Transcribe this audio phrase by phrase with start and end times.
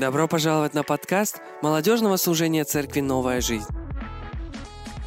[0.00, 3.66] Добро пожаловать на подкаст молодежного служения церкви «Новая жизнь».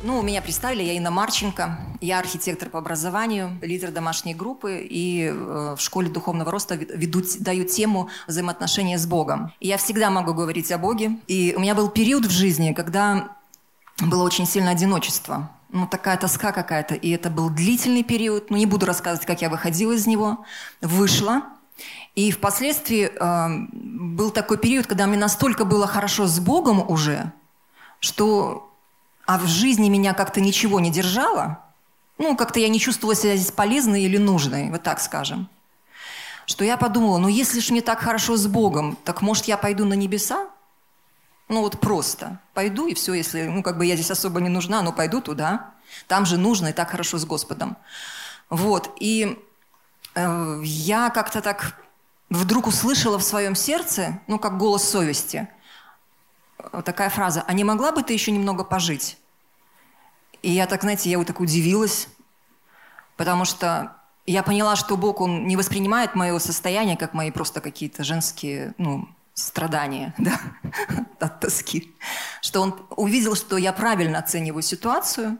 [0.04, 5.76] Ну, меня представили, я Инна Марченко, я архитектор по образованию, лидер домашней группы и э,
[5.76, 9.52] в школе духовного роста веду, даю тему взаимоотношения с Богом.
[9.60, 11.18] И я всегда могу говорить о Боге.
[11.26, 13.36] И у меня был период в жизни, когда
[14.00, 15.50] было очень сильное одиночество.
[15.70, 16.94] Ну, такая тоска какая-то.
[16.94, 18.52] И это был длительный период.
[18.52, 20.46] Ну, не буду рассказывать, как я выходила из него.
[20.82, 21.42] Вышла.
[22.16, 27.32] И впоследствии э, был такой период, когда мне настолько было хорошо с Богом уже,
[28.00, 28.70] что
[29.26, 31.60] а в жизни меня как-то ничего не держало,
[32.18, 35.50] ну, как-то я не чувствовала себя здесь полезной или нужной, вот так скажем,
[36.46, 39.86] что я подумала, ну, если ж мне так хорошо с Богом, так, может, я пойду
[39.86, 40.48] на небеса?
[41.48, 42.40] Ну, вот просто.
[42.54, 45.72] Пойду, и все, если, ну, как бы я здесь особо не нужна, но пойду туда.
[46.08, 47.78] Там же нужно, и так хорошо с Господом.
[48.50, 49.40] Вот, и
[50.16, 51.80] я как-то так
[52.30, 55.48] вдруг услышала в своем сердце, ну, как голос совести,
[56.72, 59.18] вот такая фраза, а не могла бы ты еще немного пожить?
[60.42, 62.08] И я так, знаете, я вот так удивилась,
[63.18, 68.04] потому что я поняла, что Бог, Он не воспринимает мое состояние как мои просто какие-то
[68.04, 70.40] женские, ну, страдания, да,
[71.20, 71.96] от тоски.
[72.42, 75.38] Что Он увидел, что я правильно оцениваю ситуацию,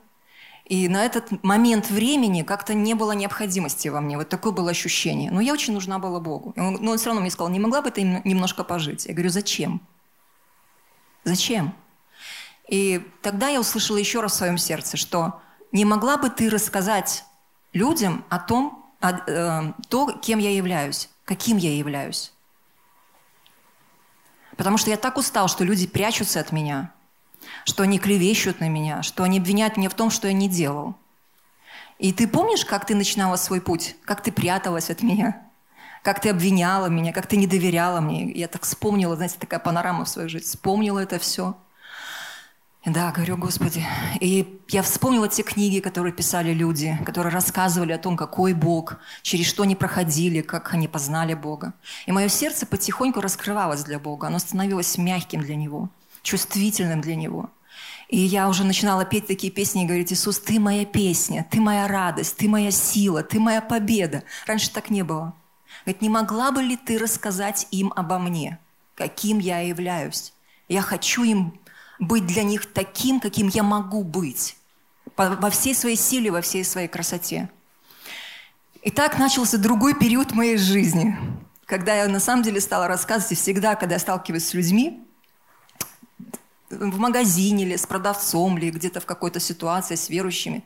[0.66, 4.18] и на этот момент времени как-то не было необходимости во мне.
[4.18, 5.30] Вот такое было ощущение.
[5.30, 6.54] Но я очень нужна была Богу.
[6.56, 9.06] Но он все равно мне сказал, не могла бы ты немножко пожить?
[9.06, 9.82] Я говорю, зачем?
[11.26, 11.76] Зачем?
[12.70, 15.42] И тогда я услышала еще раз в своем сердце, что
[15.74, 17.26] не могла бы ты рассказать
[17.74, 22.32] людям о том, о, э, то, кем я являюсь, каким я являюсь.
[24.56, 26.93] Потому что я так устал, что люди прячутся от меня,
[27.66, 30.96] что они клевещут на меня, что они обвиняют меня в том, что я не делал.
[32.00, 35.44] И ты помнишь, как ты начинала свой путь, как ты пряталась от меня?
[36.04, 38.30] как ты обвиняла меня, как ты не доверяла мне.
[38.32, 40.46] Я так вспомнила, знаете, такая панорама в своей жизни.
[40.46, 41.56] Вспомнила это все.
[42.84, 43.86] И да, говорю, Господи.
[44.20, 49.46] И я вспомнила те книги, которые писали люди, которые рассказывали о том, какой Бог, через
[49.46, 51.74] что они проходили, как они познали Бога.
[52.06, 54.28] И мое сердце потихоньку раскрывалось для Бога.
[54.28, 55.90] Оно становилось мягким для Него,
[56.24, 57.52] чувствительным для Него.
[58.08, 61.88] И я уже начинала петь такие песни и говорить, Иисус, ты моя песня, ты моя
[61.88, 64.24] радость, ты моя сила, ты моя победа.
[64.46, 65.34] Раньше так не было.
[65.86, 68.60] Говорит, не могла бы ли ты рассказать им обо мне,
[68.96, 70.34] каким я являюсь?
[70.68, 71.60] Я хочу им
[72.00, 74.56] быть для них таким, каким я могу быть,
[75.18, 77.50] во всей своей силе, во всей своей красоте.
[78.82, 81.18] И так начался другой период моей жизни,
[81.66, 85.04] когда я на самом деле стала рассказывать, и всегда, когда я сталкиваюсь с людьми,
[86.80, 90.64] в магазине или с продавцом, или где-то в какой-то ситуации с верующими,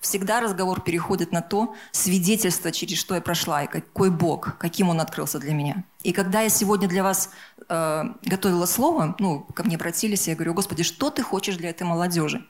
[0.00, 5.00] Всегда разговор переходит на то свидетельство, через что я прошла, и какой Бог, каким Он
[5.00, 5.82] открылся для меня.
[6.04, 7.30] И когда я сегодня для вас
[7.68, 11.82] э, готовила слово, ну, ко мне обратились, я говорю, Господи, что ты хочешь для этой
[11.82, 12.46] молодежи?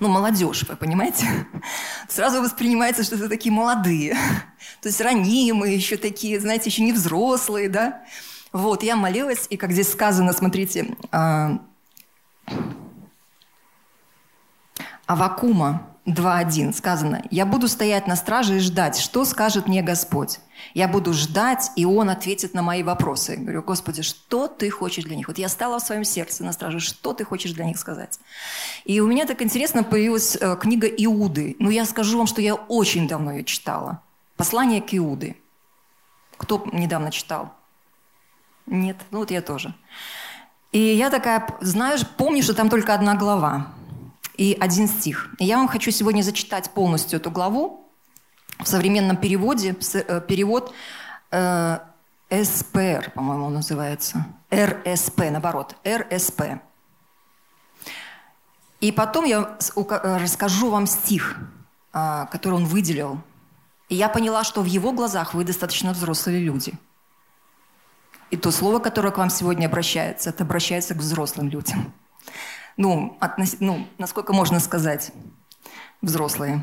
[0.00, 1.26] Ну, молодежь, вы понимаете?
[2.08, 4.14] Сразу воспринимается, что это такие молодые.
[4.82, 8.02] То есть ранимые, еще такие, знаете, еще не взрослые, да?
[8.50, 11.58] Вот, я молилась, и как здесь сказано, смотрите, э,
[15.06, 20.38] Авакума 2.1 сказано, «Я буду стоять на страже и ждать, что скажет мне Господь.
[20.72, 23.32] Я буду ждать, и Он ответит на мои вопросы».
[23.32, 25.26] Я говорю, Господи, что Ты хочешь для них?
[25.28, 28.20] Вот я стала в своем сердце на страже, что Ты хочешь для них сказать?
[28.84, 31.56] И у меня так интересно появилась э, книга Иуды.
[31.58, 34.00] Ну, я скажу вам, что я очень давно ее читала.
[34.36, 35.36] «Послание к Иуды».
[36.36, 37.52] Кто недавно читал?
[38.66, 38.96] Нет?
[39.10, 39.74] Ну, вот я тоже.
[40.72, 43.68] И я такая, знаешь, помню, что там только одна глава–
[44.36, 45.30] и один стих.
[45.38, 47.90] И я вам хочу сегодня зачитать полностью эту главу
[48.58, 50.74] в современном переводе, э, перевод
[51.30, 51.78] э,
[52.30, 54.26] СПР, по-моему, называется.
[54.52, 56.42] РСП, наоборот, РСП.
[58.80, 61.36] И потом я э, расскажу вам стих,
[61.92, 63.20] э, который он выделил.
[63.88, 66.74] И я поняла, что в его глазах вы достаточно взрослые люди.
[68.30, 71.92] И то слово, которое к вам сегодня обращается, это обращается к взрослым людям
[72.76, 73.56] ну, относ...
[73.60, 75.12] ну, насколько можно сказать,
[76.02, 76.62] взрослые.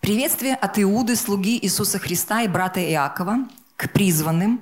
[0.00, 4.60] Приветствие от Иуды, слуги Иисуса Христа и брата Иакова, к призванным,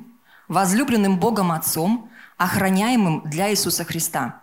[0.48, 4.42] возлюбленным Богом Отцом, охраняемым для Иисуса Христа.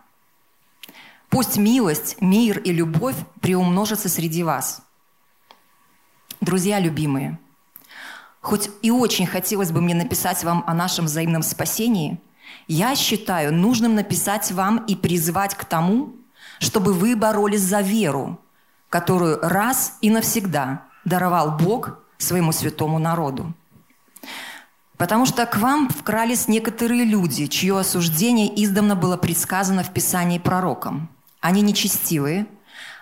[1.28, 4.82] Пусть милость, мир и любовь приумножатся среди вас.
[6.40, 7.38] Друзья любимые,
[8.42, 12.20] хоть и очень хотелось бы мне написать вам о нашем взаимном спасении–
[12.68, 16.14] я считаю нужным написать вам и призвать к тому,
[16.58, 18.38] чтобы вы боролись за веру,
[18.88, 23.52] которую раз и навсегда даровал Бог своему святому народу.
[24.96, 31.08] Потому что к вам вкрались некоторые люди, чье осуждение издавна было предсказано в Писании пророком.
[31.40, 32.46] Они нечестивые,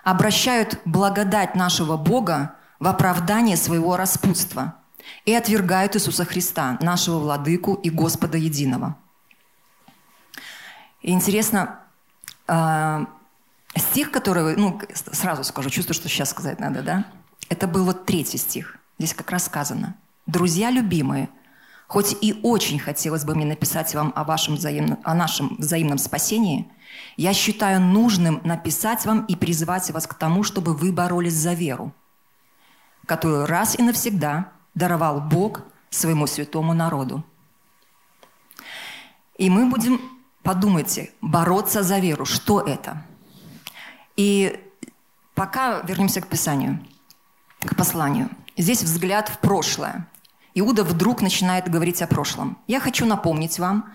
[0.03, 4.80] обращают благодать нашего Бога в оправдание своего распутства
[5.25, 8.97] и отвергают Иисуса Христа, нашего Владыку и Господа Единого.
[11.03, 11.81] И интересно,
[12.47, 13.07] э,
[13.77, 17.05] стих, который, ну, сразу скажу, чувствую, что сейчас сказать надо, да?
[17.49, 18.77] Это был вот третий стих.
[18.99, 19.97] Здесь как раз сказано.
[20.27, 21.29] «Друзья любимые–
[21.91, 26.71] Хоть и очень хотелось бы мне написать вам о, вашем взаимном, о нашем взаимном спасении,
[27.17, 31.93] я считаю нужным написать вам и призвать вас к тому, чтобы вы боролись за веру,
[33.07, 37.25] которую раз и навсегда даровал Бог своему святому народу.
[39.39, 40.01] И мы будем,
[40.43, 42.25] подумайте, бороться за веру.
[42.25, 43.05] Что это?
[44.17, 44.61] И
[45.35, 46.85] пока вернемся к Писанию,
[47.61, 48.29] к посланию.
[48.57, 50.07] Здесь взгляд в прошлое.
[50.55, 52.59] Иуда вдруг начинает говорить о прошлом.
[52.67, 53.95] Я хочу напомнить вам,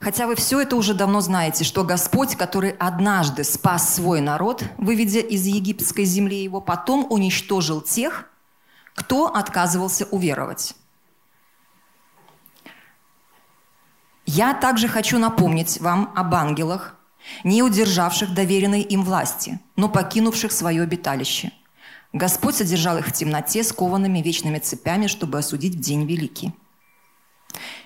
[0.00, 5.20] хотя вы все это уже давно знаете, что Господь, который однажды спас свой народ, выведя
[5.20, 8.28] из египетской земли его, потом уничтожил тех,
[8.94, 10.74] кто отказывался уверовать.
[14.26, 16.94] Я также хочу напомнить вам об ангелах,
[17.44, 21.52] не удержавших доверенной им власти, но покинувших свое обиталище–
[22.12, 26.52] Господь содержал их в темноте, скованными вечными цепями, чтобы осудить в день великий.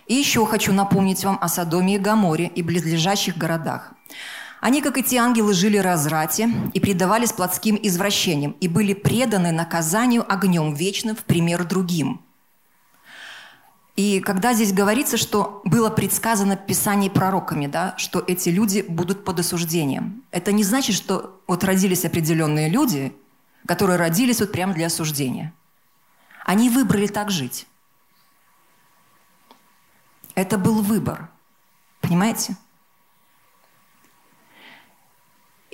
[0.06, 3.93] И еще хочу напомнить вам о Содоме и Гаморе и близлежащих городах.
[4.67, 10.25] Они, как и те ангелы, жили разрате и предавались плотским извращениям и были преданы наказанию
[10.29, 12.21] огнем вечным в пример другим.
[13.95, 19.25] И когда здесь говорится, что было предсказано в Писании пророками, да, что эти люди будут
[19.25, 23.15] под осуждением, это не значит, что вот родились определенные люди–
[23.67, 25.53] которые родились вот прямо для осуждения.
[26.45, 27.67] Они выбрали так жить.
[30.35, 31.29] Это был выбор.
[32.01, 32.57] Понимаете?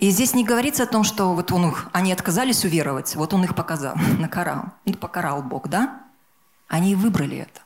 [0.03, 3.45] И здесь не говорится о том, что вот он их, они отказались уверовать, вот он
[3.45, 4.65] их показал, накарал.
[4.85, 6.01] Ну, покарал Бог, да?
[6.67, 7.61] Они выбрали это.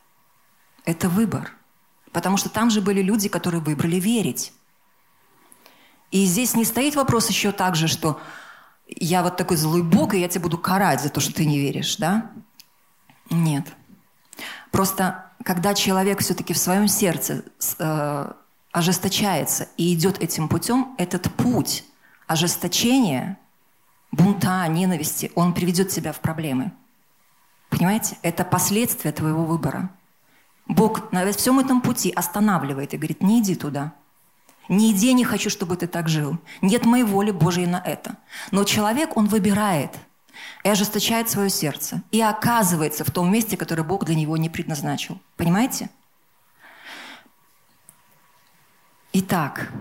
[0.85, 1.57] Это выбор.
[2.13, 4.53] Потому что там же были люди, которые выбрали верить.
[6.11, 8.21] И здесь не стоит вопрос еще также, что
[8.87, 11.59] я вот такой злой Бог, и я тебя буду карать за то, что ты не
[11.59, 12.33] веришь, да?
[13.31, 13.65] Нет.
[14.73, 17.45] Просто когда человек все-таки в своем сердце
[17.79, 18.33] э,
[18.73, 21.83] ожесточается и идет этим путем, этот путь
[22.27, 23.39] ожесточения,
[24.13, 26.73] бунта, ненависти, он приведет тебя в проблемы.
[27.71, 28.17] Понимаете?
[28.23, 29.91] Это последствия твоего выбора.
[30.67, 33.93] Бог на всем этом пути останавливает и говорит, не иди туда–
[34.69, 36.39] ни иди, не хочу, чтобы ты так жил.
[36.61, 38.17] Нет моей воли Божьей на это.
[38.51, 39.93] Но человек, он выбирает
[40.65, 42.03] и ожесточает свое сердце.
[42.11, 45.21] И оказывается в том месте, которое Бог для него не предназначил.
[45.37, 45.89] Понимаете?
[49.13, 49.73] Итак,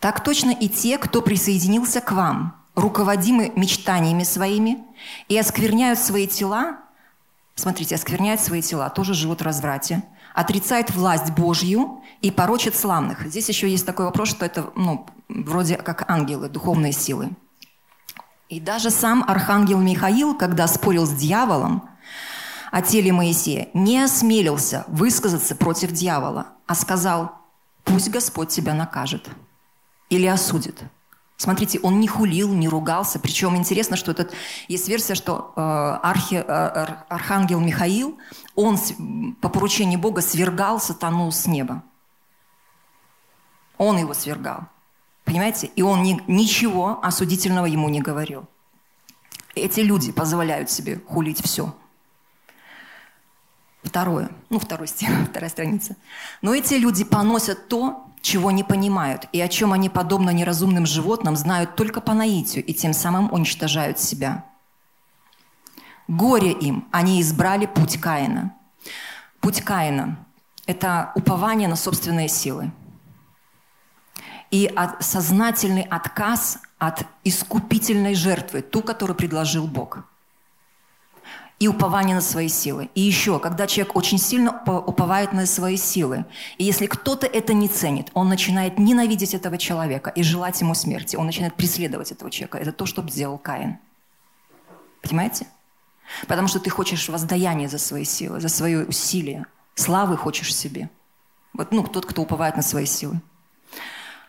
[0.00, 4.78] так точно и те, кто присоединился к вам, руководимы мечтаниями своими
[5.28, 6.78] и оскверняют свои тела,
[7.54, 10.02] смотрите, оскверняют свои тела, тоже живут в разврате,
[10.34, 13.26] отрицает власть Божью и порочит славных.
[13.26, 17.30] Здесь еще есть такой вопрос, что это ну, вроде как ангелы, духовные силы.
[18.48, 21.88] И даже сам архангел Михаил, когда спорил с дьяволом
[22.72, 27.32] о теле Моисея, не осмелился высказаться против дьявола, а сказал,
[27.84, 29.28] пусть Господь тебя накажет
[30.10, 30.82] или осудит.
[31.36, 33.18] Смотрите, он не хулил, не ругался.
[33.18, 34.34] Причем интересно, что этот,
[34.68, 35.60] есть версия, что э,
[36.02, 36.42] архи, э,
[37.08, 38.18] архангел Михаил,
[38.54, 38.92] он с,
[39.40, 41.82] по поручению Бога свергал сатану с неба.
[43.78, 44.68] Он его свергал.
[45.24, 45.70] Понимаете?
[45.76, 48.46] И он ни, ничего осудительного ему не говорил.
[49.54, 51.74] Эти люди позволяют себе хулить все.
[53.82, 54.30] Второе.
[54.50, 55.96] Ну, второй стих, вторая страница.
[56.42, 61.36] Но эти люди поносят то, чего не понимают, и о чем они, подобно неразумным животным,
[61.36, 64.44] знают только по наитию, и тем самым уничтожают себя.
[66.08, 68.54] Горе им, они избрали путь Каина.
[69.40, 70.18] Путь Каина–
[70.66, 72.72] это упование на собственные силы.
[74.50, 80.04] И сознательный отказ от искупительной жертвы, ту, которую предложил Бог–
[81.60, 82.88] и упование на свои силы.
[82.94, 86.24] И еще, когда человек очень сильно уповает на свои силы,
[86.56, 91.16] и если кто-то это не ценит, он начинает ненавидеть этого человека и желать ему смерти,
[91.16, 92.56] он начинает преследовать этого человека.
[92.56, 93.78] Это то, что сделал Каин.
[95.02, 95.46] Понимаете?
[96.26, 99.46] Потому что ты хочешь воздаяние за свои силы, за свои усилия.
[99.74, 100.88] Славы хочешь себе.
[101.52, 103.20] Вот, ну, тот, кто уповает на свои силы.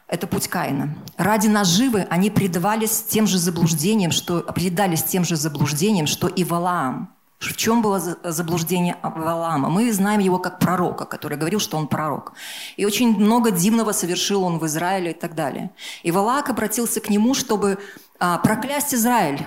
[0.07, 0.93] Это путь Каина.
[1.15, 7.15] Ради наживы они предавались тем же заблуждениям, что, предались тем же заблуждениям, что и Валаам,
[7.41, 9.67] В чем было заблуждение Валаама?
[9.67, 12.33] Мы знаем его как пророка, который говорил, что он пророк.
[12.77, 15.71] И очень много дивного совершил он в Израиле и так далее.
[16.03, 17.79] И Валаак обратился к нему, чтобы
[18.19, 19.43] а, проклясть Израиль.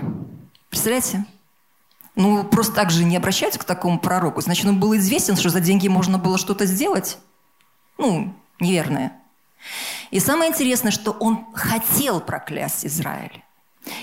[0.70, 1.24] Представляете?
[2.16, 4.40] Ну, просто так же не обращаются к такому пророку.
[4.40, 7.18] Значит, он был известен, что за деньги можно было что-то сделать.
[7.96, 9.12] Ну, неверное.
[10.10, 13.44] И самое интересное, что он хотел проклясть Израиль.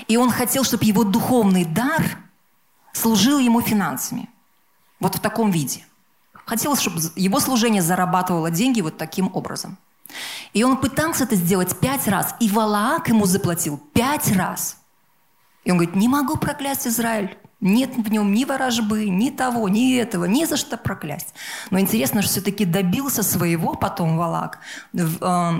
[0.08, 2.02] И он хотел, чтобы его духовный дар–
[3.02, 4.28] служил ему финансами.
[5.00, 5.84] Вот в таком виде.
[6.46, 9.76] Хотелось, чтобы его служение зарабатывало деньги вот таким образом.
[10.52, 14.76] И он пытался это сделать пять раз, и Валаак ему заплатил пять раз.
[15.64, 17.36] И он говорит, не могу проклясть Израиль.
[17.60, 21.32] Нет в нем ни ворожбы, ни того, ни этого, ни за что проклясть.
[21.70, 24.58] Но интересно, что все-таки добился своего потом Валак,
[24.92, 25.52] э,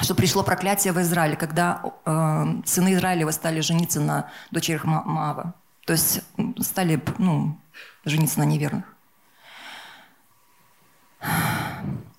[0.00, 5.54] что пришло проклятие в Израиле, когда э, сыны Израилева стали жениться на дочерях Маава.
[5.88, 6.20] То есть
[6.60, 7.58] стали ну,
[8.04, 8.84] жениться на неверных.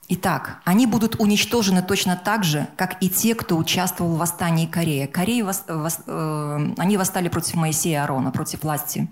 [0.07, 5.05] Итак, они будут уничтожены точно так же, как и те, кто участвовал в восстании Кореи.
[5.05, 9.07] Кореи вос, вос, э, они восстали против Моисея и Аарона, против власти.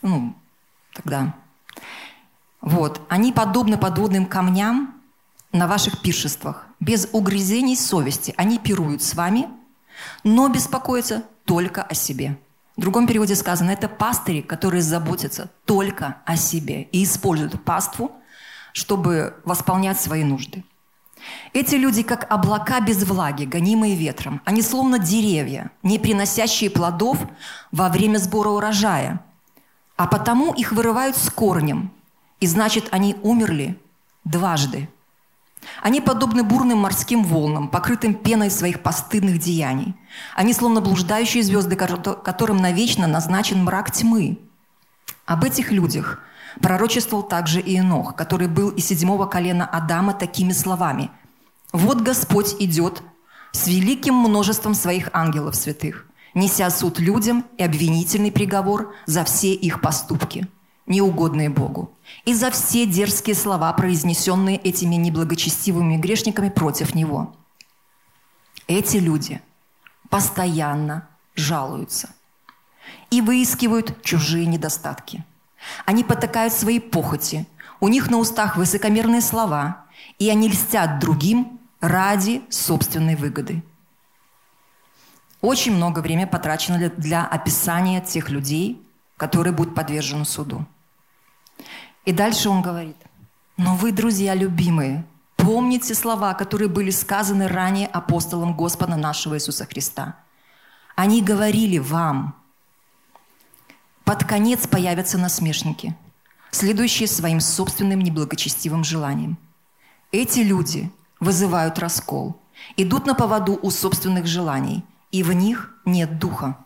[0.00, 0.34] Ну,
[0.94, 1.34] тогда.
[2.62, 3.02] Вот.
[3.10, 4.94] Они подобны подводным камням
[5.52, 6.66] на ваших пиршествах.
[6.80, 8.32] Без угрызений совести.
[8.38, 9.50] Они пируют с вами,
[10.24, 12.38] но беспокоятся только о себе.
[12.78, 18.12] В другом переводе сказано, это пастыри, которые заботятся только о себе и используют паству,
[18.72, 20.62] чтобы восполнять свои нужды.
[21.52, 24.40] Эти люди, как облака без влаги, гонимые ветром.
[24.44, 27.18] Они словно деревья, не приносящие плодов
[27.72, 29.24] во время сбора урожая.
[29.96, 31.90] А потому их вырывают с корнем.
[32.38, 33.76] И значит, они умерли
[34.22, 34.88] дважды–
[35.82, 39.94] они подобны бурным морским волнам, покрытым пеной своих постыдных деяний.
[40.34, 44.38] Они словно блуждающие звезды, которым навечно назначен мрак тьмы.
[45.26, 46.20] Об этих людях
[46.60, 51.10] пророчествовал также и Инох, который был из седьмого колена Адама такими словами.
[51.72, 53.02] «Вот Господь идет
[53.52, 59.80] с великим множеством своих ангелов святых, неся суд людям и обвинительный приговор за все их
[59.80, 60.48] поступки»
[60.88, 67.36] неугодные Богу, и за все дерзкие слова, произнесенные этими неблагочестивыми грешниками против Него.
[68.66, 69.40] Эти люди
[70.10, 72.10] постоянно жалуются
[73.10, 75.24] и выискивают чужие недостатки.
[75.84, 77.46] Они потакают свои похоти,
[77.80, 79.84] у них на устах высокомерные слова,
[80.18, 83.62] и они льстят другим ради собственной выгоды.
[85.40, 88.82] Очень много времени потрачено для описания тех людей,
[89.16, 90.66] которые будут подвержены суду.
[92.08, 92.96] И дальше он говорит,
[93.58, 95.04] но вы, друзья любимые,
[95.36, 100.16] помните слова, которые были сказаны ранее апостолом Господа нашего Иисуса Христа.
[100.96, 102.34] Они говорили вам,
[104.04, 105.94] под конец появятся насмешники,
[106.50, 109.36] следующие своим собственным неблагочестивым желанием.
[110.10, 112.40] Эти люди вызывают раскол,
[112.78, 116.56] идут на поводу у собственных желаний, и в них нет духа.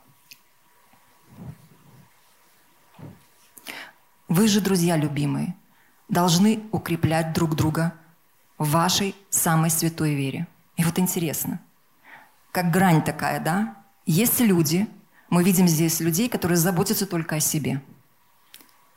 [4.32, 5.54] Вы же, друзья любимые,
[6.08, 7.92] должны укреплять друг друга
[8.56, 10.46] в вашей самой святой вере.
[10.78, 11.60] И вот интересно,
[12.50, 13.76] как грань такая, да?
[14.06, 14.88] Есть люди,
[15.28, 17.82] мы видим здесь людей, которые заботятся только о себе.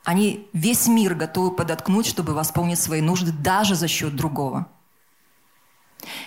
[0.04, 4.66] Они весь мир готовы подоткнуть, чтобы восполнить свои нужды даже за счет другого.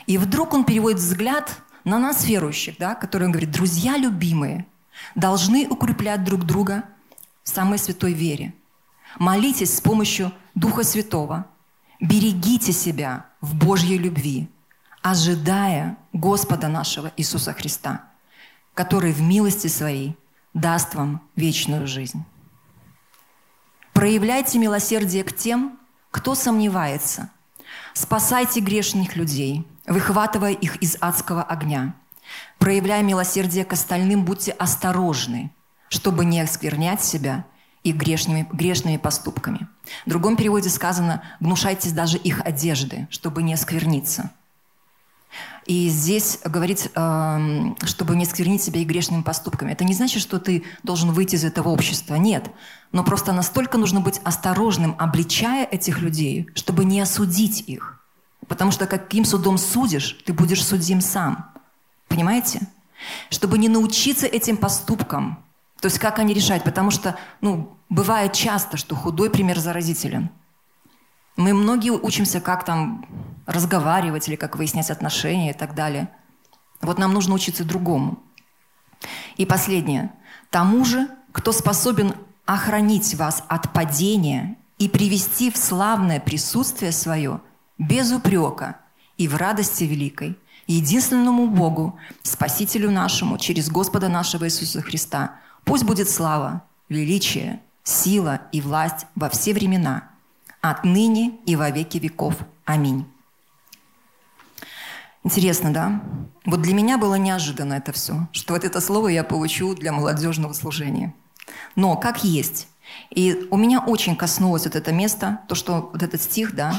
[0.05, 4.67] И вдруг он переводит взгляд на нас, верующих, да, которые говорит, друзья любимые,
[5.15, 6.83] должны укреплять друг друга
[7.41, 8.53] в самой святой вере.
[9.17, 11.47] Молитесь с помощью Духа Святого.
[11.99, 14.49] Берегите себя в Божьей любви,
[15.01, 18.05] ожидая Господа нашего Иисуса Христа,
[18.73, 20.17] который в милости своей
[20.53, 22.23] даст вам вечную жизнь.
[23.93, 25.77] Проявляйте милосердие к тем,
[26.11, 27.29] кто сомневается.
[27.93, 31.95] Спасайте грешных людей, выхватывая их из адского огня.
[32.59, 35.51] Проявляя милосердие к остальным, будьте осторожны,
[35.89, 37.45] чтобы не осквернять себя–
[37.83, 39.67] и грешными, грешными поступками.
[40.05, 44.31] В другом переводе сказано «гнушайтесь даже их одежды, чтобы не оскверниться».
[45.65, 49.71] И здесь говорит, эм, чтобы не сквернить себя и грешными поступками.
[49.71, 52.15] Это не значит, что ты должен выйти из этого общества.
[52.15, 52.49] Нет.
[52.91, 58.03] Но просто настолько нужно быть осторожным, обличая этих людей, чтобы не осудить их.
[58.47, 61.51] Потому что каким судом судишь, ты будешь судим сам.
[62.07, 62.61] Понимаете?
[63.29, 65.43] Чтобы не научиться этим поступкам,
[65.81, 66.63] то есть как они решают?
[66.63, 70.29] Потому что, ну, бывает часто, что худой пример заразителен.
[71.35, 73.05] Мы многие учимся, как там
[73.45, 76.09] разговаривать или как выяснять отношения и так далее.
[76.81, 78.19] Вот нам нужно учиться другому.
[79.37, 80.11] И последнее.
[80.49, 82.13] Тому же, кто способен
[82.45, 87.41] охранить вас от падения и привести в славное присутствие свое
[87.77, 88.77] без упрека
[89.17, 95.35] и в радости великой, единственному Богу, Спасителю нашему, через Господа нашего Иисуса Христа.
[95.63, 100.09] Пусть будет слава, величие, сила и власть во все времена,
[100.61, 102.35] отныне и во веки веков.
[102.65, 103.05] Аминь.
[105.23, 106.01] Интересно, да?
[106.45, 110.53] Вот для меня было неожиданно это все, что вот это слово я получу для молодежного
[110.53, 111.13] служения.
[111.75, 112.67] Но как есть.
[113.11, 116.73] И у меня очень коснулось вот это место, то, что вот этот стих, да,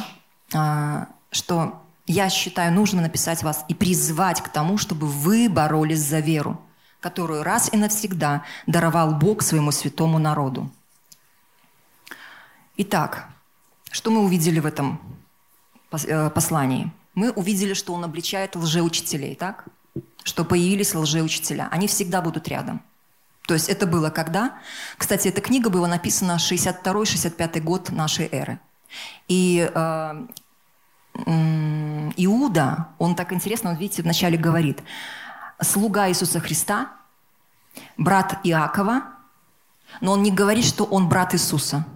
[0.52, 6.18] а, что я считаю нужно написать вас и призвать к тому, чтобы вы боролись за
[6.18, 6.60] веру,
[7.00, 10.70] которую раз и навсегда даровал Бог своему святому народу.
[12.76, 13.28] Итак,
[13.90, 15.00] что мы увидели в этом
[15.92, 16.92] э, послании?
[17.14, 19.64] Мы увидели, что он обличает лжеучителей, так?
[20.22, 21.68] Что появились лжеучителя.
[21.70, 22.82] Они всегда будут рядом.
[23.46, 24.58] То есть это было когда?
[24.96, 28.60] Кстати, эта книга была написана 62-65 год нашей эры.
[29.28, 30.26] И э,
[32.16, 34.80] Иуда, он так интересно, он, видите, вначале говорит,
[35.62, 36.92] слуга Иисуса Христа,
[37.96, 39.02] брат Иакова,
[40.00, 41.86] но он не говорит, что он брат Иисуса.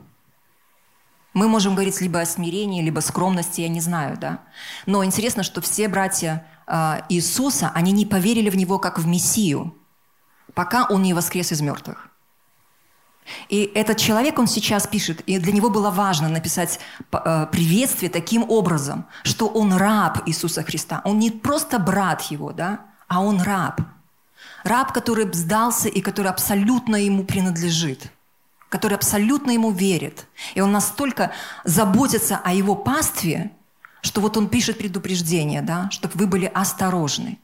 [1.32, 4.40] Мы можем говорить либо о смирении, либо скромности, я не знаю, да.
[4.86, 9.76] Но интересно, что все братья э, Иисуса, они не поверили в Него как в Мессию,
[10.54, 12.08] пока Он не воскрес из мертвых.
[13.48, 16.78] И этот человек, он сейчас пишет, и для него было важно написать
[17.10, 21.00] э, приветствие таким образом, что он раб Иисуса Христа.
[21.04, 23.80] Он не просто брат его, да, а он раб.
[24.64, 28.10] Раб, который сдался и который абсолютно ему принадлежит,
[28.68, 30.26] который абсолютно ему верит.
[30.54, 31.32] И он настолько
[31.64, 33.52] заботится о его пастве,
[34.00, 37.38] что вот он пишет предупреждение, да, чтобы вы были осторожны.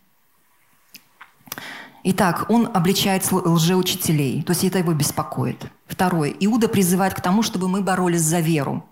[2.03, 5.71] Итак, он обличает лжеучителей, то есть это его беспокоит.
[5.87, 6.35] Второе.
[6.41, 8.87] Иуда призывает к тому, чтобы мы боролись за веру,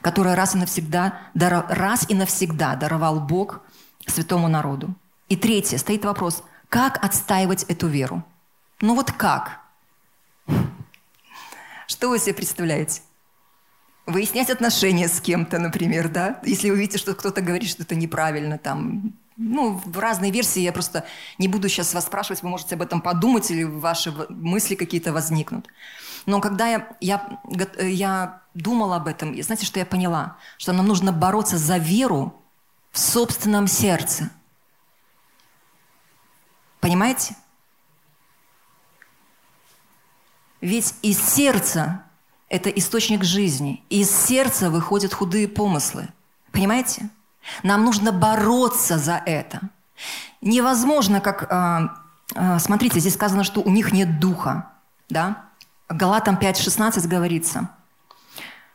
[0.00, 3.62] которая раз и навсегда, раз и навсегда даровал Бог
[4.06, 4.94] святому народу.
[5.28, 5.78] И третье.
[5.78, 8.24] Стоит вопрос, как отстаивать эту веру?
[8.80, 9.60] Ну вот как?
[11.86, 13.02] Что вы себе представляете?
[14.06, 16.40] Выяснять отношения с кем-то, например, да?
[16.44, 20.72] Если вы видите, что кто-то говорит, что это неправильно, там, ну, в разные версии, я
[20.72, 21.04] просто
[21.38, 25.66] не буду сейчас вас спрашивать, вы можете об этом подумать или ваши мысли какие-то возникнут.
[26.24, 27.40] Но когда я, я,
[27.80, 30.36] я думала об этом, знаете, что я поняла?
[30.58, 32.42] Что нам нужно бороться за веру
[32.92, 34.30] в собственном сердце.
[36.80, 37.36] Понимаете?
[40.60, 42.04] Ведь из сердца–
[42.48, 43.84] это источник жизни.
[43.90, 46.08] Из сердца выходят худые помыслы.
[46.52, 47.10] Понимаете?
[47.62, 49.60] Нам нужно бороться за это.
[50.40, 51.50] Невозможно, как...
[51.50, 51.88] Э,
[52.34, 54.70] э, смотрите, здесь сказано, что у них нет духа.
[55.08, 55.46] Да?
[55.88, 57.70] Галатам 5.16 говорится.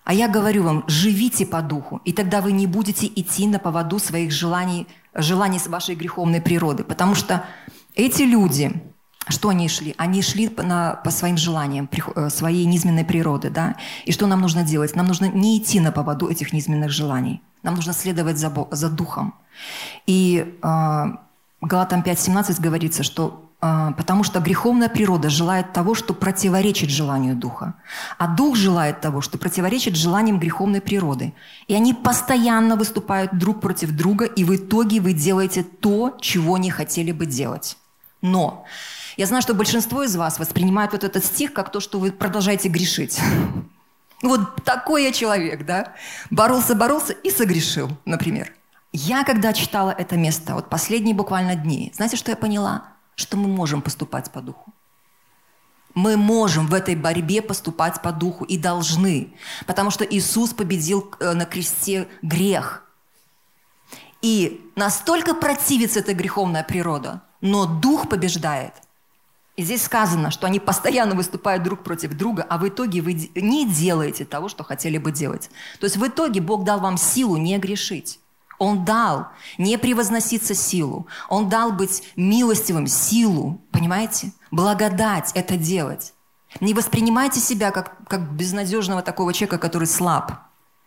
[0.04, 4.00] «А я говорю вам, живите по духу, и тогда вы не будете идти на поводу
[4.00, 6.84] своих желаний, желаний вашей греховной природы».
[6.84, 7.46] Потому что
[7.96, 8.72] эти люди,
[9.30, 9.94] что они шли?
[9.98, 13.50] Они шли по, на, по своим желаниям, э, своей низменной природы.
[13.50, 13.76] Да?
[14.06, 14.96] И что нам нужно делать?
[14.96, 19.34] Нам нужно не идти на поводу этих низменных желаний– нам нужно следовать за, за Духом.
[20.08, 21.04] И э,
[21.62, 27.76] Галатам 5.17 говорится, что э, потому что греховная природа желает того, что противоречит желанию Духа,
[28.18, 31.34] а Дух желает того, что противоречит желаниям греховной природы.
[31.68, 36.72] И они постоянно выступают друг против друга, и в итоге вы делаете то, чего не
[36.72, 37.78] хотели бы делать.
[38.22, 38.66] Но
[39.18, 42.70] я знаю, что большинство из вас воспринимают вот этот стих как то, что вы продолжаете
[42.70, 43.20] грешить.
[44.24, 45.96] Вот такой я человек, да?
[46.30, 48.54] Боролся, боролся и согрешил, например.
[48.94, 52.90] Я, когда читала это место, вот последние буквально дни, знаете, что я поняла?
[53.16, 54.74] Что мы можем поступать по духу.
[55.96, 59.34] Мы можем в этой борьбе поступать по духу и должны,
[59.66, 62.84] потому что Иисус победил э, на кресте грех.
[64.22, 68.74] И настолько противится эта греховная природа, но дух побеждает–
[69.58, 73.70] и здесь сказано, что они постоянно выступают друг против друга, а в итоге вы не
[73.70, 75.50] делаете того, что хотели бы делать.
[75.80, 78.20] То есть в итоге Бог дал вам силу не грешить.
[78.60, 79.28] Он дал
[79.58, 81.08] не превозноситься силу.
[81.30, 84.32] Он дал быть милостивым силу, понимаете?
[84.52, 86.14] Благодать это делать.
[86.60, 90.34] Не воспринимайте себя как, как безнадежного такого человека, который слаб.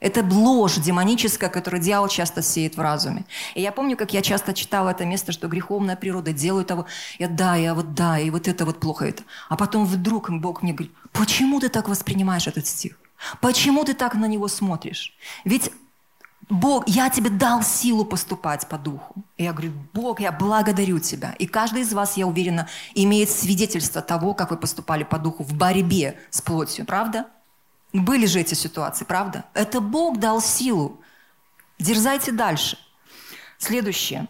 [0.00, 3.24] Это ложь демоническая, которую дьявол часто сеет в разуме.
[3.54, 6.86] И я помню, как я часто читала это место, что греховная природа делает того.
[7.18, 9.22] Я да, я вот да, и вот это вот плохо это.
[9.48, 12.98] А потом вдруг Бог мне говорит, почему ты так воспринимаешь этот стих?
[13.40, 15.14] Почему ты так на него смотришь?
[15.44, 15.70] Ведь
[16.50, 19.14] Бог, я тебе дал силу поступать по духу.
[19.38, 21.34] И я говорю, Бог, я благодарю тебя.
[21.38, 25.54] И каждый из вас, я уверена, имеет свидетельство того, как вы поступали по духу в
[25.54, 27.26] борьбе с плотью, правда?
[27.94, 29.46] Были же эти ситуации, правда?
[29.54, 31.00] Это Бог дал силу.
[31.78, 32.76] Дерзайте дальше.
[33.56, 34.28] Следующее.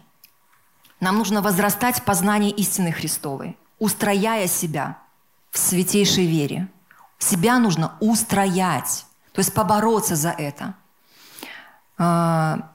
[1.01, 4.99] Нам нужно возрастать в познании истины Христовой, устрояя себя
[5.51, 6.69] в святейшей вере.
[7.19, 10.75] Себя нужно устроять, то есть побороться за это–
[11.97, 12.71] а,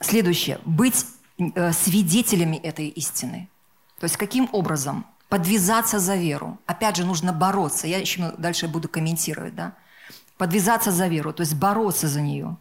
[0.00, 0.60] следующее.
[0.64, 1.06] Быть
[1.38, 3.48] э, свидетелями этой истины.
[3.98, 5.06] То есть каким образом?
[5.28, 6.58] Подвязаться за веру.
[6.66, 7.86] Опять же, нужно бороться.
[7.86, 9.54] Я еще дальше буду комментировать.
[9.54, 9.74] Да?
[10.36, 12.56] Подвязаться за веру, то есть бороться за нее.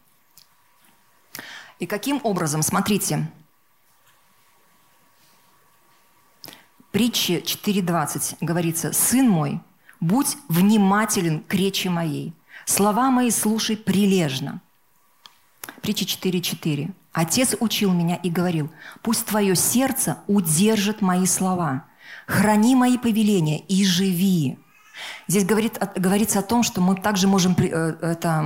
[1.79, 2.63] И каким образом?
[2.63, 3.31] Смотрите.
[6.91, 9.61] Притче 4.20 говорится, «Сын мой,
[9.99, 12.33] будь внимателен к речи моей,
[12.65, 14.61] слова мои слушай прилежно,
[15.81, 16.91] Притча 4.4.
[17.13, 18.69] «Отец учил меня и говорил,
[19.01, 21.85] пусть твое сердце удержит мои слова,
[22.25, 24.57] храни мои повеления и живи».
[25.27, 28.45] Здесь говорит, говорится о том, что мы также можем э, это,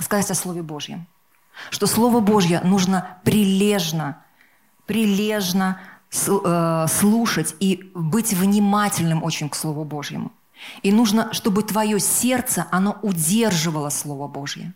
[0.00, 1.06] сказать о Слове Божьем.
[1.70, 4.22] Что Слово Божье нужно прилежно,
[4.86, 10.32] прилежно э, слушать и быть внимательным очень к Слову Божьему.
[10.82, 14.74] И нужно, чтобы твое сердце, оно удерживало Слово Божье.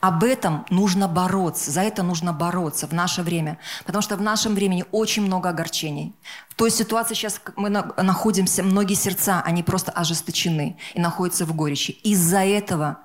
[0.00, 3.58] Об этом нужно бороться, за это нужно бороться в наше время.
[3.84, 6.14] Потому что в нашем времени очень много огорчений.
[6.48, 11.90] В той ситуации сейчас мы находимся, многие сердца, они просто ожесточены и находятся в горечи.
[11.90, 12.98] Из-за этого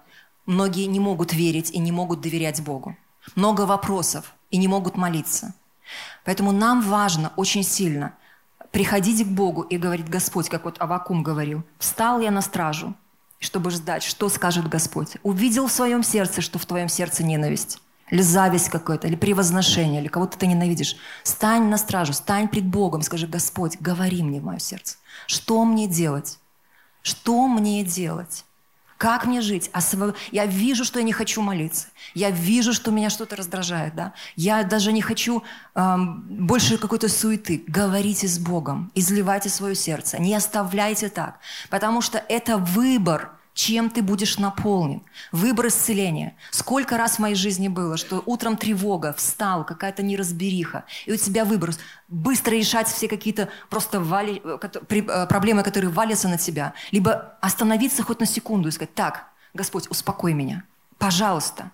[0.46, 2.96] многие не могут верить и не могут доверять Богу.
[3.36, 5.56] Много вопросов и не могут молиться.
[6.26, 8.14] Поэтому нам важно очень сильно
[8.72, 12.94] приходить к Богу и говорить, Господь, как вот Авакум говорил, «Встал я на стражу,
[13.44, 15.18] чтобы ждать, что скажет Господь.
[15.22, 17.80] Увидел в своем сердце, что в твоем сердце ненависть,
[18.10, 20.96] или зависть какая-то, или превозношение, или кого-то ты ненавидишь.
[21.24, 24.98] Стань на стражу, стань пред Богом, скажи, Господь, говори мне в мое сердце.
[25.28, 26.40] Что мне делать?
[27.02, 28.46] Что мне делать?
[29.04, 29.70] Как мне жить?
[30.32, 31.88] Я вижу, что я не хочу молиться.
[32.14, 33.96] Я вижу, что меня что-то раздражает.
[33.96, 34.14] Да?
[34.38, 35.44] Я даже не хочу
[35.76, 37.66] эм, больше какой-то суеты.
[37.68, 40.22] Говорите с Богом, изливайте свое сердце.
[40.22, 41.40] Не оставляйте так.
[41.70, 45.04] Потому что это выбор– чем ты будешь наполнен.
[45.32, 46.36] Выбор исцеления.
[46.52, 51.46] Сколько раз в моей жизни было, что утром тревога, встал, какая-то неразбериха, и у тебя
[51.46, 51.72] выбор.
[52.08, 56.74] Быстро решать все какие-то просто вали, э, проблемы, которые валятся на тебя.
[56.92, 60.64] Либо остановиться хоть на секунду и сказать, так, Господь, успокой меня,
[60.98, 61.72] пожалуйста,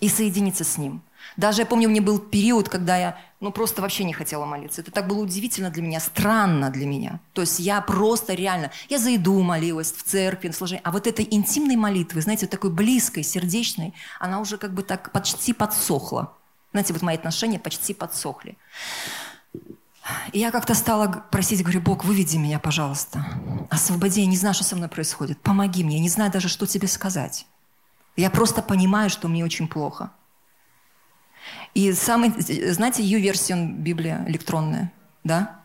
[0.00, 1.02] и соединиться с Ним.
[1.36, 4.80] Даже я помню, у меня был период, когда я ну, просто вообще не хотела молиться.
[4.80, 7.20] Это так было удивительно для меня, странно для меня.
[7.34, 10.82] То есть я просто реально, я за еду молилась в церкви, на служении.
[10.84, 15.12] А вот этой интимной молитвы, знаете, вот такой близкой, сердечной, она уже как бы так
[15.12, 16.32] почти подсохла.
[16.72, 18.56] Знаете, вот мои отношения почти подсохли.
[20.32, 23.24] И я как-то стала просить, говорю, Бог, выведи меня, пожалуйста.
[23.70, 25.40] Освободи, я не знаю, что со мной происходит.
[25.40, 27.46] Помоги мне, я не знаю даже, что тебе сказать.
[28.16, 30.10] Я просто понимаю, что мне очень плохо.
[31.76, 32.32] И самый,
[32.72, 34.90] знаете, U-версию Библия электронная,
[35.24, 35.60] да?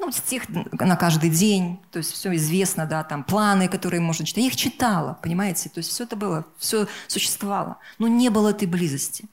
[0.00, 4.42] Ну, стих на каждый день, то есть все известно, да, там планы, которые можно читать.
[4.42, 5.68] Я их читала, понимаете?
[5.68, 7.78] То есть все это было, все существовало.
[8.00, 9.26] Но не было этой близости.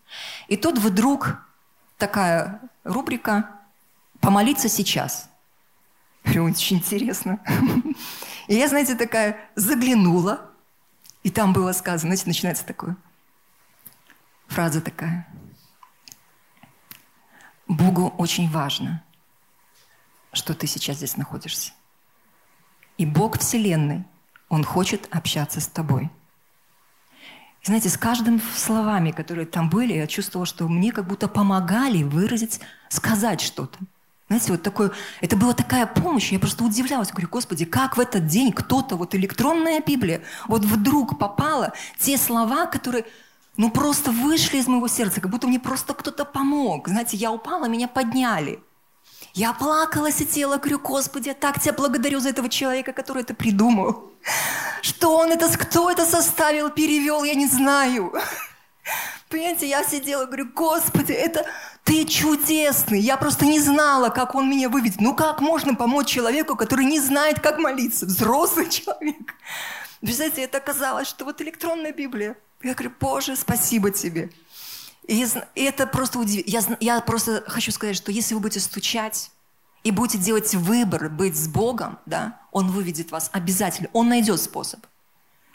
[0.48, 1.44] И тут вдруг
[1.98, 3.50] такая рубрика
[4.20, 5.32] «Помолиться сейчас».
[6.24, 7.40] Говорю, очень интересно.
[8.48, 10.52] И я, знаете, такая заглянула,
[11.24, 12.98] и там было сказано, знаете, начинается такое.
[14.48, 15.28] Фраза такая–
[17.76, 19.04] Богу очень важно,
[20.32, 21.72] что ты сейчас здесь находишься.
[22.98, 24.04] И Бог Вселенной,
[24.50, 26.10] Он хочет общаться с тобой.
[27.62, 32.04] И знаете, с каждым словами, которые там были, я чувствовала, что мне как будто помогали
[32.04, 32.60] выразить,
[32.90, 33.80] сказать что-то.
[34.28, 38.26] Знаете, вот такое, это была такая помощь, я просто удивлялась, говорю, Господи, как в этот
[38.26, 43.06] день кто-то, вот электронная Библия, вот вдруг попала те слова, которые
[43.56, 46.88] ну просто вышли из моего сердца, как будто мне просто кто-то помог.
[46.88, 48.60] Знаете, я упала, меня подняли.
[49.34, 54.12] Я плакала, сидела, говорю, Господи, я так тебя благодарю за этого человека, который это придумал.
[54.82, 58.14] Что он это, кто это составил, перевел, я не знаю.
[59.30, 61.46] Понимаете, я сидела, говорю, Господи, это
[61.84, 63.00] ты чудесный.
[63.00, 65.02] Я просто не знала, как он меня выведет.
[65.02, 68.06] Ну как можно помочь человеку, который не знает, как молиться?
[68.06, 69.36] Взрослый человек.
[70.02, 74.30] Представляете, это оказалось, что вот электронная Библия– я говорю, Боже, спасибо тебе.
[75.08, 76.78] И это просто удивительно.
[76.80, 79.32] Я, я просто хочу сказать, что если вы будете стучать
[79.84, 83.90] и будете делать выбор быть с Богом, да, Он выведет вас обязательно.
[83.92, 84.86] Он найдет способ.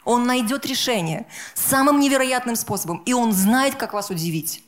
[0.05, 4.63] Он найдет решение самым невероятным способом, и Он знает, как вас удивить.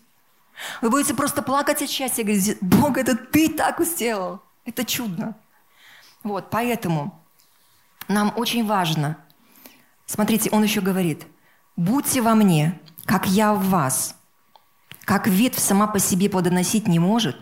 [0.82, 4.42] Вы будете просто плакать от счастья и говорить, Бог, это ты так сделал.
[4.66, 5.36] Это чудно.
[6.24, 7.20] Вот, поэтому
[8.08, 9.18] нам очень важно.
[10.06, 11.26] Смотрите, он еще говорит,
[11.82, 14.16] будьте во мне, как я в вас.
[15.06, 17.36] Как ветвь сама по себе плодоносить не может,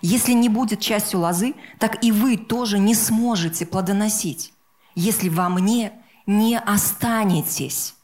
[0.00, 4.52] если не будет частью лозы, так и вы тоже не сможете плодоносить,
[4.94, 5.92] если во мне
[6.26, 7.94] не останетесь.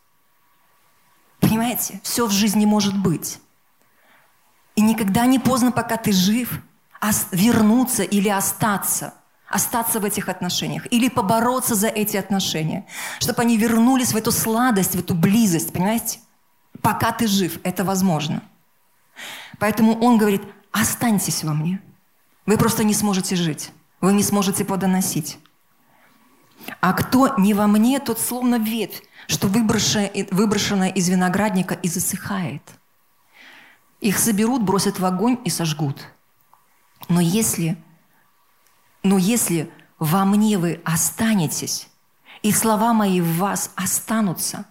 [1.40, 2.01] Понимаете?
[2.03, 3.38] Все в жизни может быть.
[4.77, 6.61] И никогда не поздно, пока ты жив,
[7.33, 9.14] вернуться или остаться.
[9.48, 10.87] Остаться в этих отношениях.
[10.92, 12.87] Или побороться за эти отношения.
[13.18, 15.72] Чтобы они вернулись в эту сладость, в эту близость.
[15.72, 16.20] Понимаете?
[16.82, 18.42] Пока ты жив, это возможно.
[19.58, 21.80] Поэтому он говорит, останьтесь во мне.
[22.46, 23.70] Вы просто не сможете жить.
[24.00, 25.38] Вы не сможете плодоносить.
[26.80, 32.62] А кто не во мне, тот словно ветвь, что выброшенная из виноградника и засыхает–
[34.00, 36.00] их соберут, бросят в огонь и сожгут.
[37.08, 37.76] Но если,
[39.02, 41.88] но если во мне вы останетесь,
[42.42, 44.66] и слова мои в вас останутся,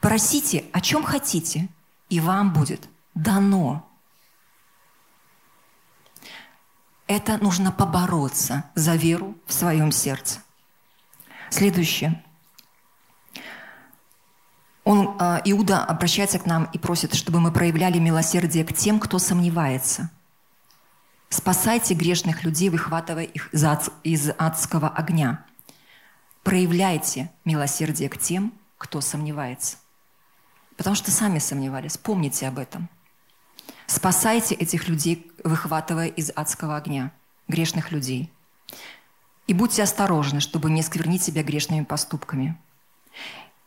[0.00, 1.68] просите, о чем хотите,
[2.08, 3.88] и вам будет дано.
[7.06, 10.40] Это нужно побороться за веру в своем сердце.
[11.50, 12.24] Следующее–
[14.84, 19.18] он, а, Иуда обращается к нам и просит, чтобы мы проявляли милосердие к тем, кто
[19.18, 20.10] сомневается.
[21.32, 23.48] Спасайте грешных людей, выхватывая их
[24.04, 25.46] из адского огня.
[26.42, 29.78] Проявляйте милосердие к тем, кто сомневается.
[30.76, 31.96] Потому что сами сомневались.
[31.96, 32.90] Помните об этом.
[33.86, 37.12] Спасайте этих людей, выхватывая из адского огня,
[37.48, 38.30] грешных людей.
[39.46, 42.60] И будьте осторожны, чтобы не сквернить себя грешными поступками.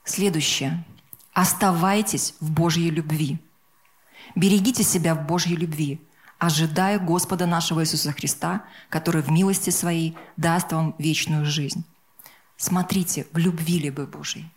[0.04, 0.86] Следующее–
[1.36, 3.39] Оставайтесь в Божьей любви.
[4.36, 5.99] Берегите себя в Божьей любви,
[6.46, 11.84] ожидая Господа нашего Иисуса Христа, который в милости своей даст вам вечную жизнь.
[12.58, 14.52] Смотрите, в любви ли вы Божьей?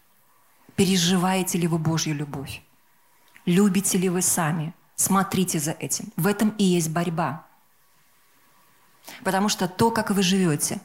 [0.77, 2.63] Переживаете ли вы Божью любовь?
[3.47, 4.75] Любите ли вы сами?
[4.95, 6.13] Смотрите за этим.
[6.17, 7.47] В этом и есть борьба.
[9.25, 10.81] Потому что то, как вы живете,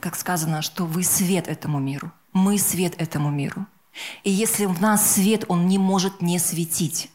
[0.00, 3.66] как сказано, что вы свет этому миру, мы свет этому миру–
[4.24, 7.10] и если в нас свет, он не может не светить.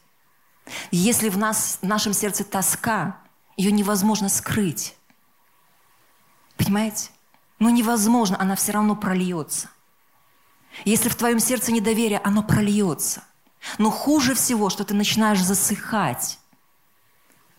[0.92, 3.18] Если в, нас, в нашем сердце тоска,
[3.58, 4.96] ее невозможно скрыть.
[6.58, 7.10] Понимаете?
[7.60, 9.70] Но невозможно, она все равно прольется.
[10.86, 13.24] Если в твоем сердце недоверие, оно прольется.
[13.78, 16.40] Но хуже всего, что ты начинаешь засыхать.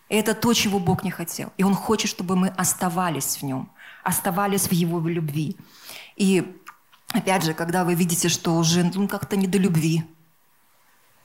[0.09, 1.53] И это то, чего Бог не хотел.
[1.57, 3.71] И Он хочет, чтобы мы оставались в Нем,
[4.03, 5.55] оставались в Его любви.
[6.15, 6.59] И
[7.13, 10.03] Опять же, когда вы видите, что уже ну, как-то не до любви,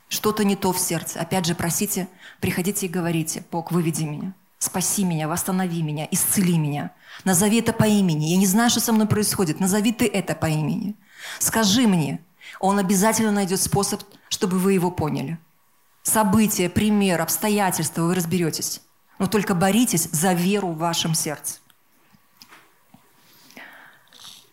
[0.08, 2.08] что-то не то в сердце, опять же, просите,
[2.40, 6.92] приходите и говорите, Бог, выведи меня, спаси меня, восстанови меня, исцели меня.
[7.24, 8.26] Назови это по имени.
[8.26, 9.60] Я не знаю, что со мной происходит.
[9.60, 10.94] Назови ты это по имени.
[11.38, 12.20] Скажи мне.
[12.60, 15.38] Он обязательно найдет способ, чтобы вы его поняли.
[16.02, 18.80] События, пример, обстоятельства, вы разберетесь.
[19.18, 21.58] Но только боритесь за веру в вашем сердце.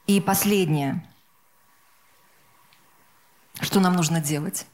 [0.07, 1.07] И последнее–
[3.61, 4.65] что нам нужно делать?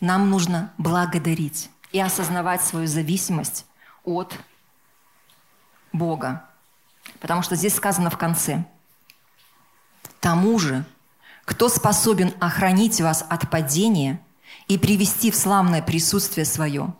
[0.00, 3.66] Нам нужно благодарить и осознавать свою зависимость
[4.04, 4.38] от
[5.92, 6.44] Бога.
[7.20, 8.64] Потому что здесь сказано в конце.
[10.20, 10.84] Тому же,
[11.44, 14.20] кто способен охранить вас от падения
[14.68, 16.94] и привести в славное присутствие свое,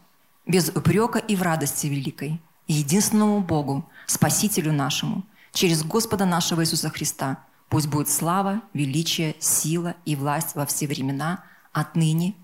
[0.46, 7.44] без упрека и в радости великой, единственному Богу, Спасителю нашему, через Господа нашего Иисуса Христа,
[7.68, 12.34] Пусть будет слава, величие, сила и власть во все времена, отныне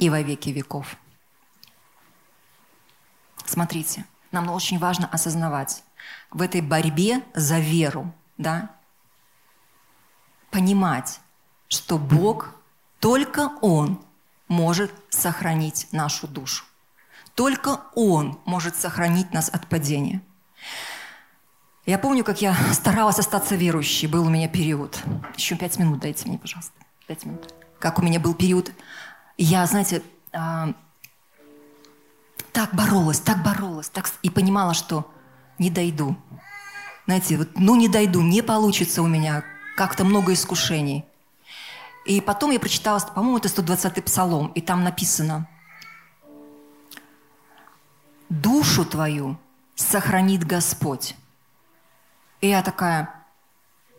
[0.00, 0.96] и во веки веков.
[3.44, 5.84] Смотрите, нам очень важно осознавать
[6.30, 8.70] в этой борьбе за веру, да,
[10.50, 11.20] понимать,
[11.68, 12.54] что Бог,
[12.98, 14.02] только Он
[14.48, 16.64] может сохранить нашу душу.
[17.34, 20.22] Только Он может сохранить нас от падения.
[21.86, 24.06] Я помню, как я старалась остаться верующей.
[24.06, 25.02] Был у меня период.
[25.36, 26.74] Еще пять минут дайте мне, пожалуйста.
[27.06, 27.54] Пять минут.
[27.78, 28.72] Как у меня был период.
[29.42, 30.02] Я, знаете,
[30.34, 30.74] а,
[32.52, 35.10] так боролась, так боролась, так и понимала, что
[35.58, 36.14] не дойду.
[37.06, 39.42] Знаете, вот, ну не дойду, не получится у меня.
[39.78, 41.06] Как-то много искушений.
[42.04, 45.48] И потом я прочитала, по-моему, это 120-й псалом, и там написано
[48.28, 49.38] «Душу твою
[49.74, 51.16] сохранит Господь».
[52.42, 53.24] И я такая,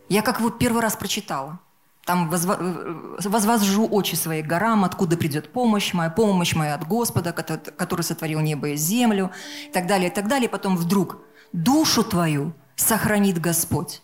[0.08, 1.58] я как вот первый раз прочитала.
[2.04, 8.40] Там возвожу очи свои горам, откуда придет помощь моя, помощь моя от Господа, который сотворил
[8.40, 9.30] небо и землю,
[9.68, 10.48] и так далее, и так далее.
[10.48, 11.18] Потом вдруг
[11.52, 14.02] душу твою сохранит Господь.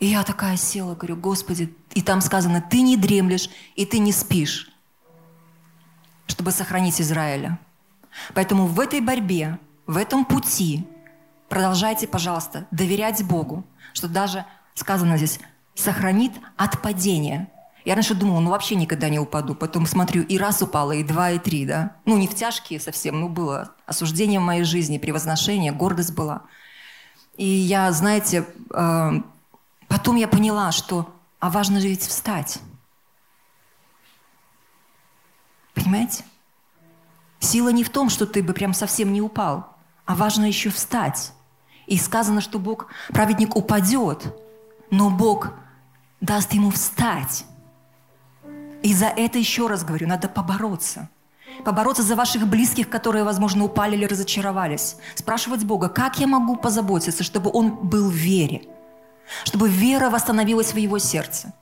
[0.00, 4.12] И я такая села, говорю, Господи, и там сказано, ты не дремлешь, и ты не
[4.12, 4.70] спишь,
[6.28, 7.58] чтобы сохранить Израиля.
[8.32, 10.86] Поэтому в этой борьбе, в этом пути
[11.48, 15.40] продолжайте, пожалуйста, доверять Богу, что даже сказано здесь,
[15.78, 17.48] сохранит от падения.
[17.84, 19.54] Я раньше думала, ну вообще никогда не упаду.
[19.54, 21.96] Потом смотрю, и раз упала, и два, и три, да.
[22.04, 26.42] Ну не в тяжкие совсем, ну было осуждение в моей жизни, превозношение, гордость была.
[27.36, 29.10] И я, знаете, э,
[29.86, 32.58] потом я поняла, что а важно же ведь встать.
[35.74, 36.24] Понимаете?
[37.38, 41.32] Сила не в том, что ты бы прям совсем не упал, а важно еще встать.
[41.86, 44.34] И сказано, что Бог, праведник упадет,
[44.90, 45.52] но Бог
[46.20, 47.44] даст ему встать.
[48.82, 51.08] И за это еще раз говорю, надо побороться.
[51.64, 54.96] Побороться за ваших близких, которые, возможно, упали или разочаровались.
[55.16, 58.62] Спрашивать Бога, как я могу позаботиться, чтобы он был в вере,
[59.44, 61.52] чтобы вера восстановилась в его сердце.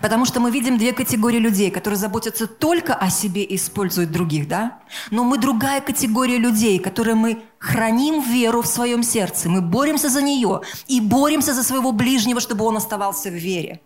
[0.00, 4.46] Потому что мы видим две категории людей, которые заботятся только о себе и используют других,
[4.46, 4.78] да?
[5.10, 10.22] Но мы другая категория людей, которые мы храним веру в своем сердце, мы боремся за
[10.22, 13.80] нее и боремся за своего ближнего, чтобы он оставался в вере.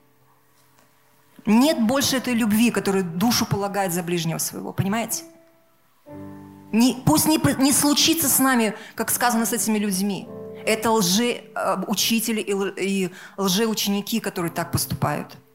[1.49, 5.25] Нет больше этой любви, которая душу полагает за ближнего своего, понимаете?
[6.71, 10.29] Не, пусть не, не случится с нами, как сказано с этими людьми.
[10.67, 15.37] Это лжеучители э, и, и лжеученики, которые так поступают–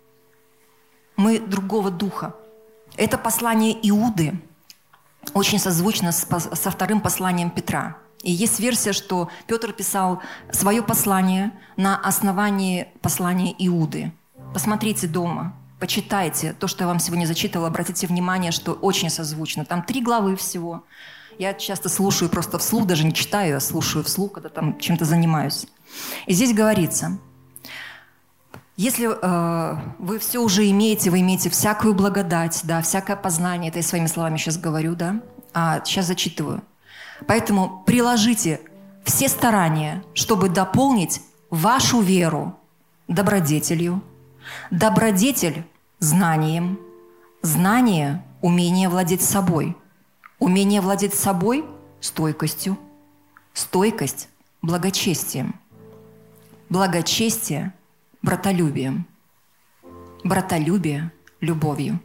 [1.15, 2.35] мы другого духа.
[2.97, 4.39] Это послание Иуды
[5.33, 7.97] очень созвучно со вторым посланием Петра.
[8.21, 14.11] И есть версия, что Петр писал свое послание на основании послания Иуды.
[14.53, 19.65] Посмотрите дома, почитайте то, что я вам сегодня зачитывала, обратите внимание, что очень созвучно.
[19.65, 20.85] Там три главы всего.
[21.37, 25.67] Я часто слушаю просто вслух, даже не читаю, а слушаю вслух, когда там чем-то занимаюсь.
[26.25, 27.17] И здесь говорится–
[28.77, 33.83] если э, вы все уже имеете, вы имеете всякую благодать, да, всякое познание, это я
[33.83, 35.21] своими словами сейчас говорю, да,
[35.53, 36.63] а сейчас зачитываю.
[37.27, 38.61] Поэтому приложите
[39.03, 42.57] все старания, чтобы дополнить вашу веру
[43.07, 44.01] добродетелью,
[44.71, 45.65] добродетель–
[46.03, 46.79] знанием,
[47.41, 49.75] знание– умение владеть собой,
[50.37, 51.65] умение владеть собой–
[52.01, 52.77] стойкостью,
[53.53, 54.27] стойкость–
[54.61, 55.55] благочестием,
[56.69, 57.73] благочестие–
[58.21, 59.05] братолюбием.
[60.23, 61.11] Братолюбие–
[61.41, 61.99] любовью.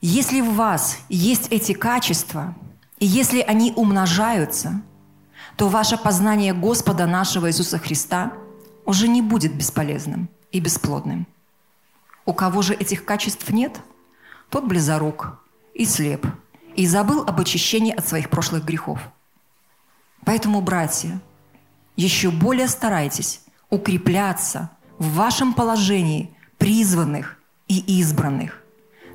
[0.00, 2.54] Если в вас есть эти качества,
[2.98, 4.82] и если они умножаются,
[5.56, 8.32] то ваше познание Господа нашего Иисуса Христа
[8.84, 11.26] уже не будет бесполезным и бесплодным.
[12.26, 13.80] У кого же этих качеств нет,
[14.50, 15.38] тот близорук
[15.74, 16.26] и слеп,
[16.74, 19.00] и забыл об очищении от своих прошлых грехов.
[20.24, 21.20] Поэтому, братья,
[21.94, 27.36] еще более старайтесь укрепляться в вашем положении призванных
[27.68, 28.62] и избранных.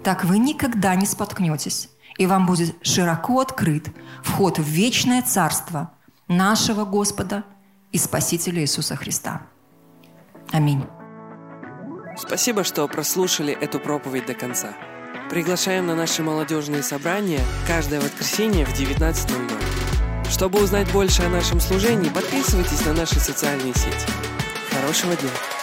[0.04, 3.90] Так вы никогда не споткнетесь, и вам будет широко открыт
[4.24, 5.92] вход в вечное царство
[6.28, 7.44] нашего Господа
[7.92, 9.42] и Спасителя Иисуса Христа.
[10.52, 10.84] Аминь.
[12.18, 14.74] Спасибо, что прослушали эту проповедь до конца.
[15.30, 20.30] Приглашаем на наши молодежные собрания каждое воскресенье в 19.00.
[20.30, 24.08] Чтобы узнать больше о нашем служении, подписывайтесь на наши социальные сети.
[24.72, 25.61] Хорошего дня!